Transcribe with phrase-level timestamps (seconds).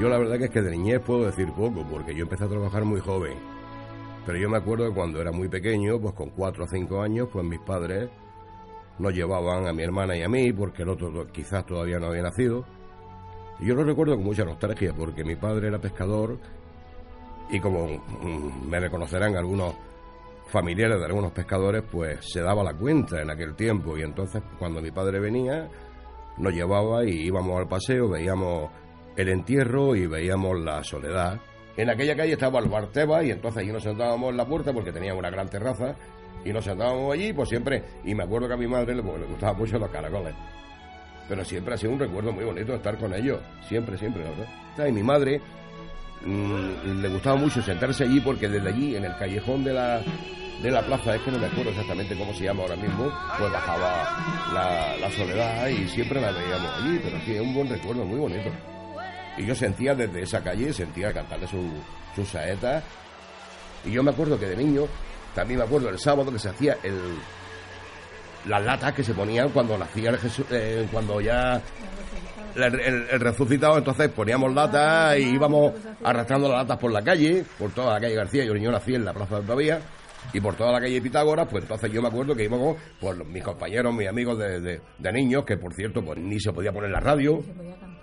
[0.00, 2.48] Yo la verdad que es que de niñez puedo decir poco, porque yo empecé a
[2.48, 3.34] trabajar muy joven.
[4.24, 7.28] Pero yo me acuerdo que cuando era muy pequeño, pues con cuatro o cinco años,
[7.30, 8.08] pues mis padres
[8.98, 12.22] nos llevaban a mi hermana y a mí, porque el otro quizás todavía no había
[12.22, 12.64] nacido.
[13.58, 16.38] Y yo lo recuerdo con mucha nostalgia, porque mi padre era pescador
[17.50, 19.74] y como mm, me reconocerán algunos
[20.46, 23.98] familiares de algunos pescadores, pues se daba la cuenta en aquel tiempo.
[23.98, 25.68] Y entonces cuando mi padre venía,
[26.38, 28.70] nos llevaba y íbamos al paseo, veíamos
[29.16, 31.40] el entierro y veíamos la soledad.
[31.76, 34.72] En aquella calle estaba el bar Teba y entonces allí nos sentábamos en la puerta
[34.72, 35.94] porque teníamos una gran terraza
[36.44, 39.26] y nos sentábamos allí, pues siempre, y me acuerdo que a mi madre le, le
[39.26, 40.34] gustaban mucho los caracoles.
[41.28, 44.86] Pero siempre ha sido un recuerdo muy bonito estar con ellos, siempre, siempre, verdad.
[44.86, 45.40] Y mi madre
[46.24, 50.00] mm, le gustaba mucho sentarse allí porque desde allí, en el callejón de la,
[50.62, 53.52] de la plaza, es que no me acuerdo exactamente cómo se llama ahora mismo, pues
[53.52, 58.04] bajaba la, la soledad y siempre la veíamos allí, pero sí, es un buen recuerdo,
[58.04, 58.50] muy bonito.
[59.36, 61.64] Y yo sentía desde esa calle, sentía cantarle sus
[62.14, 62.82] su saetas.
[63.84, 64.86] Y yo me acuerdo que de niño,
[65.34, 66.98] también me acuerdo el sábado que se hacía el,
[68.46, 71.60] las latas que se ponían cuando nacía el Jesús, eh, cuando ya
[72.54, 75.72] el, resucitado, entonces poníamos latas y íbamos
[76.02, 79.04] arrastrando las latas por la calle, por toda la calle García, yo niño nací en
[79.04, 79.80] la Plaza de Pavía,
[80.32, 83.26] y por toda la calle Pitágoras, pues entonces yo me acuerdo que íbamos, pues los-
[83.26, 86.72] mis compañeros, mis amigos de, de- de niños, que por cierto, pues ni se podía
[86.72, 87.42] poner la radio,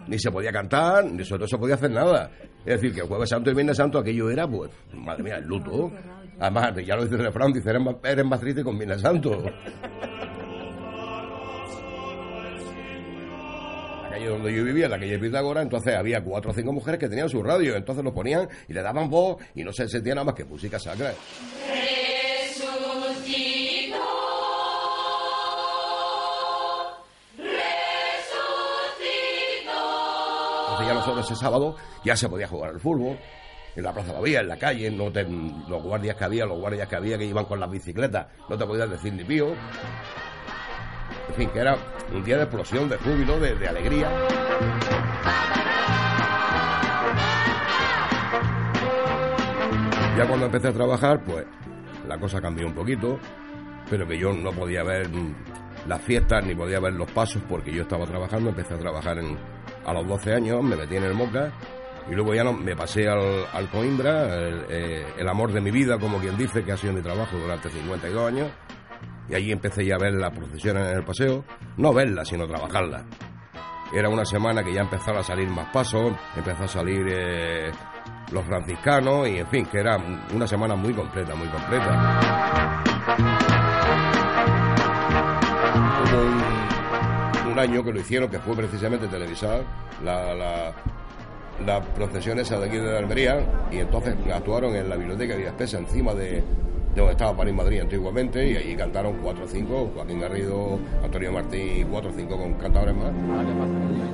[0.08, 2.32] ni se podía cantar, ni se, no se podía hacer nada.
[2.66, 5.46] Es decir, que el Jueves Santo y Viernes Santo aquello era, pues, madre mía, el
[5.46, 5.92] luto.
[6.40, 9.44] Además, ya lo dice el refrán, dice, eres más, eres más triste con Viernes Santo.
[14.04, 17.08] La calle donde yo vivía, la calle Pitágoras, entonces había cuatro o cinco mujeres que
[17.10, 20.26] tenían su radio, entonces lo ponían y le daban voz y no se sentía nada
[20.26, 21.14] más que música sacra.
[30.64, 33.18] Entonces ya nosotros ese sábado ya se podía jugar al fútbol.
[33.76, 36.88] En la Plaza Babía, en la calle, no te- los guardias que había, los guardias
[36.88, 39.50] que había que iban con las bicicletas, no te podías decir ni pío.
[41.30, 41.78] En fin, que era
[42.12, 44.10] un día de explosión, de júbilo, de alegría.
[50.18, 51.46] Ya cuando empecé a trabajar, pues
[52.08, 53.20] la cosa cambió un poquito,
[53.90, 55.36] pero que yo no podía ver mm,
[55.88, 59.20] las fiestas ni podía ver los pasos porque yo estaba trabajando, empecé a trabajar
[59.86, 61.52] a los 12 años, me metí en el Moca
[62.10, 66.20] y luego ya me pasé al, Coimbra, el, eh, el amor de mi vida, como
[66.20, 68.50] quien dice, que ha sido mi trabajo durante 52 años,
[69.30, 71.44] y allí empecé ya a ver las procesiones en el paseo,
[71.76, 73.04] no verlas, sino trabajarlas.
[73.94, 77.72] Era una semana que ya empezaron a salir más pasos, empezó a salir eh,
[78.32, 79.98] los franciscanos y en fin, que era
[80.34, 82.82] una semana muy completa, muy completa.
[86.04, 89.64] Hubo un, año que lo hicieron, que fue precisamente televisar,
[90.04, 90.74] la, la,
[91.66, 95.80] la procesión esa de aquí de Almería, y entonces actuaron en la biblioteca de Espesa,
[95.80, 96.44] encima de, de
[96.96, 101.88] donde estaba París Madrid antiguamente, y allí cantaron cuatro o cinco, Joaquín Garrido, Antonio Martín,
[101.90, 103.12] cuatro o cinco con cantadores más.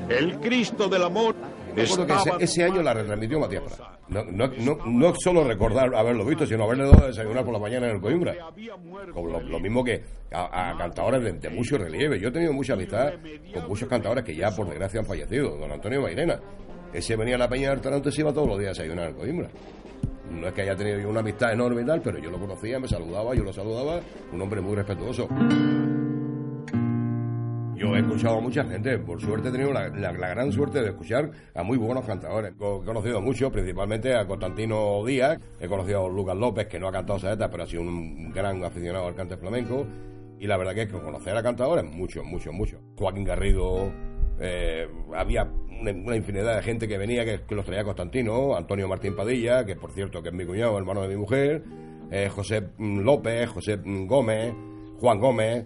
[0.10, 1.36] El Cristo del amor
[1.76, 3.80] Me acuerdo que ese, ese año la retransmitió Matías Prat.
[4.10, 7.60] No, no, no, no solo recordar haberlo visto, sino haberle dado a desayunar por la
[7.60, 8.36] mañana en el Coimbra.
[9.14, 12.20] Como lo, lo mismo que a, a cantadores de, de mucho relieve.
[12.20, 13.14] Yo he tenido mucha amistad
[13.54, 15.58] con muchos cantadores que ya por desgracia han fallecido.
[15.58, 16.40] Don Antonio Mairena.
[16.94, 19.08] Ese venía a la Peña del Taranto y se iba todos los días a desayunar
[19.08, 19.50] al Coimbra.
[20.30, 22.80] No es que haya tenido yo una amistad enorme y tal, pero yo lo conocía,
[22.80, 24.00] me saludaba, yo lo saludaba,
[24.32, 25.28] un hombre muy respetuoso.
[27.76, 30.90] Yo he escuchado a mucha gente, por suerte he tenido la, la- gran suerte de
[30.90, 32.52] escuchar a muy buenos cantadores.
[32.52, 36.92] He conocido mucho, principalmente a Constantino Díaz, he conocido a Lucas López, que no ha
[36.92, 39.86] cantado saetas, pero ha sido un gran aficionado al cante flamenco.
[40.40, 42.80] Y la verdad que es que conocer a cantadores, mucho, mucho, mucho.
[42.98, 43.92] Joaquín Garrido,
[44.40, 45.50] eh, había
[45.80, 49.76] una, infinidad de gente que venía que, que los traía Constantino, Antonio Martín Padilla, que
[49.76, 51.64] por cierto que es mi cuñado, hermano de mi mujer,
[52.12, 54.54] eh, José mm, López, José mm, Gómez,
[55.00, 55.66] Juan Gómez,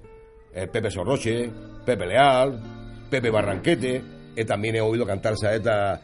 [0.57, 1.51] eh, Pepe Sorroche,
[1.85, 2.59] Pepe Leal,
[3.11, 4.01] Pepe Barranquete,
[4.35, 6.01] eh, también he oído cantar saeta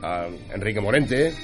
[0.00, 1.34] a Enrique Morente.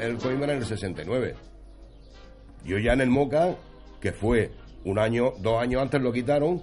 [0.00, 1.34] El Coimbra en el 69.
[2.64, 3.56] Yo ya en el Moca,
[4.00, 4.52] que fue
[4.84, 6.62] un año, dos años antes lo quitaron,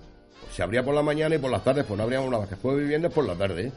[0.51, 2.75] se abría por la mañana y por las tardes, pues no abríamos nada que fue
[2.75, 3.71] viviendas por la tarde.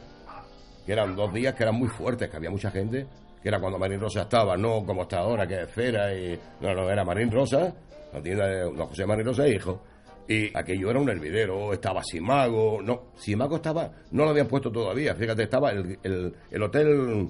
[0.85, 3.05] Que eran dos días que eran muy fuertes, que había mucha gente,
[3.41, 6.39] que era cuando Marín Rosa estaba, no como está ahora, que es Fera y.
[6.59, 7.73] No, no, era Marín Rosa,
[8.11, 9.81] la tienda de José Marín Rosa hijo.
[10.27, 15.13] Y aquello era un hervidero, estaba Simago, no, Simago estaba, no lo habían puesto todavía,
[15.13, 17.29] fíjate, estaba el, el, el hotel,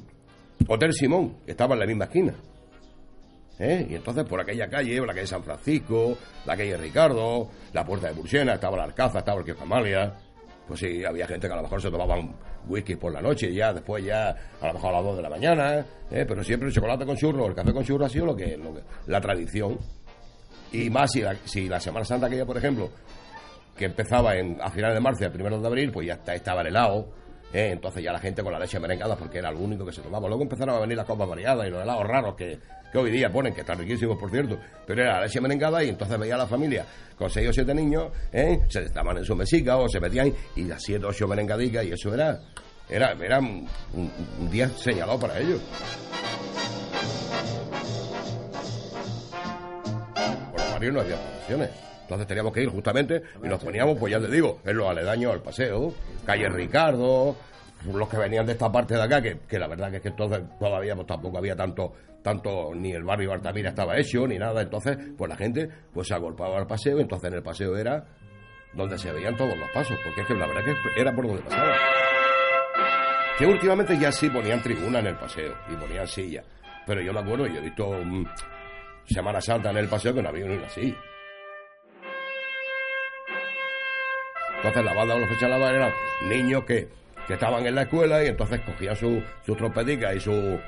[0.68, 2.34] Hotel Simón, que estaba en la misma esquina.
[3.60, 3.88] ¿Eh?
[3.90, 8.14] Y entonces por aquella calle, la calle San Francisco, la calle Ricardo, la puerta de
[8.14, 10.14] Bursiena, estaba la Alcaza, estaba el Amalia.
[10.68, 12.36] Pues sí, había gente que a lo mejor se tomaban
[12.68, 14.30] whisky por la noche y ya después ya
[14.62, 16.26] a lo mejor a las 2 de la mañana, ¿eh?
[16.28, 18.74] pero siempre el chocolate con churro, el café con churro ha sido lo que, lo
[18.74, 19.78] que la tradición.
[20.72, 22.90] Y más si la, si la Semana Santa aquella, por ejemplo,
[23.76, 26.62] que empezaba en, a finales de marzo y a primeros de abril, pues ya estaba
[26.62, 27.10] el helado,
[27.54, 27.72] ¿eh?
[27.72, 30.28] entonces ya la gente con la leche merengada porque era lo único que se tomaba.
[30.28, 32.60] Luego empezaron a venir las copas variadas y los helados raros que,
[32.92, 35.90] que hoy día ponen, que están riquísimos por cierto, pero era la leche merengada y
[35.90, 36.86] entonces veía la familia
[37.18, 38.60] con seis o siete niños, ¿eh?
[38.68, 41.92] se estaban en su mesica o se metían y las siete o ocho merengadicas y
[41.92, 42.40] eso era,
[42.90, 43.68] era, era un,
[44.50, 45.62] día señalado para ellos.
[50.52, 51.91] Por los barrios no había profesiones.
[52.02, 55.34] Entonces teníamos que ir justamente y nos poníamos, pues ya te digo, en los aledaños
[55.34, 55.94] al paseo,
[56.26, 57.36] calle Ricardo,
[57.86, 60.10] los que venían de esta parte de acá, que, que la verdad que es que
[60.10, 64.62] entonces todavía pues, tampoco había tanto, tanto, ni el barrio Bartamira estaba hecho, ni nada,
[64.62, 68.06] entonces pues la gente pues se agolpaba al paseo, entonces en el paseo era
[68.74, 71.44] donde se veían todos los pasos, porque es que la verdad que era por donde
[71.44, 71.76] pasaba.
[73.38, 76.44] Que últimamente ya sí ponían tribuna en el paseo y ponían silla,
[76.86, 78.26] pero yo me acuerdo, yo he visto mm,
[79.06, 80.98] Semana Santa en el paseo que no había ni una silla.
[84.62, 85.92] Entonces la banda de los fechalados eran
[86.30, 86.88] niños que,
[87.26, 90.60] que, estaban en la escuela y entonces cogían sus su trompeticas y, su,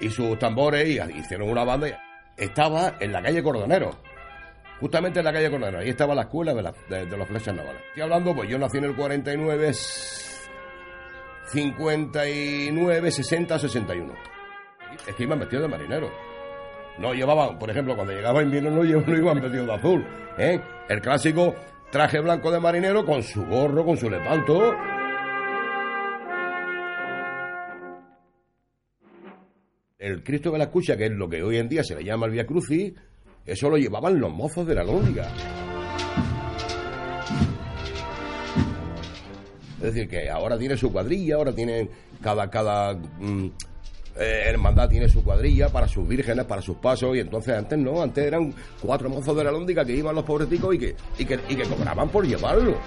[0.00, 2.02] y sus tambores y hicieron una banda.
[2.34, 3.94] Estaba en la calle Cordonero,
[4.80, 5.80] justamente en la calle Cordonero.
[5.80, 7.82] Ahí estaba la escuela de, de, los flechas navales.
[7.88, 9.72] Estoy hablando, pues yo nací en el 49,
[11.52, 14.14] 59, 60, 61.
[15.06, 16.10] Es que iban de marinero.
[16.96, 20.06] No llevaban, por ejemplo, cuando llegaba invierno no, no iban vestidos de azul.
[20.38, 20.58] ¿eh?
[20.88, 21.54] El clásico
[21.90, 24.74] traje blanco de marinero con su gorro, con su lepanto.
[29.98, 32.26] El Cristo de la Escucha, que es lo que hoy en día se le llama
[32.26, 32.92] el Via Crucis,
[33.44, 35.28] eso lo llevaban los mozos de la lóndiga.
[39.76, 41.88] Es decir, que ahora tiene su cuadrilla, ahora tiene
[42.20, 43.48] cada, cada mm,
[44.18, 48.02] eh, hermandad tiene su cuadrilla para sus vírgenes, para sus pasos, y entonces antes no,
[48.02, 51.38] antes eran cuatro mozos de la lóndiga que iban los pobreticos y que, y que,
[51.48, 52.78] y que cobraban por llevarlo.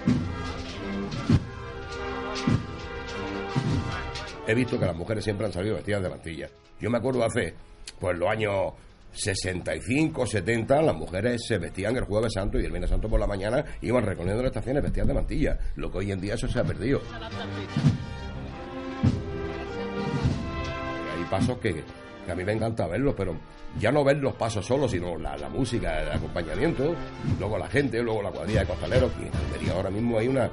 [4.48, 6.50] He visto que las mujeres siempre han salido vestidas de mantilla.
[6.80, 7.54] Yo me acuerdo hace,
[8.00, 8.74] pues los años
[9.12, 13.28] 65, 70, las mujeres se vestían el Jueves Santo y el Viernes Santo por la
[13.28, 15.60] mañana iban recorriendo las estaciones vestidas de mantilla.
[15.75, 17.02] Lo que hoy en día eso se ha perdido.
[21.30, 21.84] Pasos que,
[22.30, 23.36] a mí me encanta verlos, pero
[23.80, 26.96] ya no ver los pasos solos, sino la, música, el acompañamiento,
[27.40, 29.12] luego la gente, luego la cuadrilla de costaleros.
[29.66, 30.50] Y ahora mismo hay una,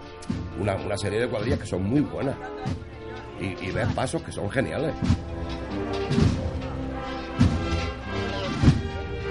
[0.61, 2.37] una, serie de cuadrillas que son muy buenas.
[3.41, 4.95] Y, y ves pasos que son geniales.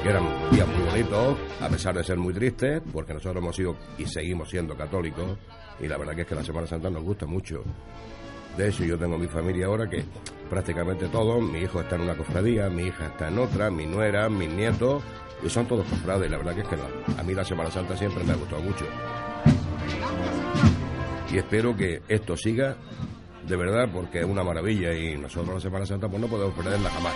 [0.03, 3.75] Que eran días muy bonitos, a pesar de ser muy tristes, porque nosotros hemos sido
[3.98, 5.38] y seguimos siendo católicos,
[5.79, 7.63] y la verdad que es que la Semana Santa nos gusta mucho.
[8.55, 10.03] De hecho, yo tengo mi familia ahora que
[10.55, 14.29] prácticamente todos, mi hijo está en una cofradía, mi hija está en otra, mi nuera,
[14.29, 15.03] mis nietos,
[15.43, 16.31] y son todos cofrades.
[16.31, 16.77] La verdad que es que
[17.17, 18.85] a mí la Semana Santa siempre me ha gustado mucho.
[21.29, 22.77] Y espero que esto siga
[23.45, 26.89] de verdad porque es una maravilla y nosotros la Semana Santa pues no podemos perderla
[26.89, 27.15] jamás.